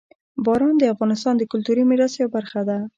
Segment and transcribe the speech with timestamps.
[0.45, 2.77] باران د افغانستان د کلتوري میراث یوه برخه ده.